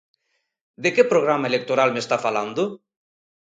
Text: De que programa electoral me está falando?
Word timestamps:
De 0.83 0.89
que 0.95 1.09
programa 1.11 1.49
electoral 1.51 1.89
me 1.93 2.03
está 2.05 2.17
falando? 2.25 2.61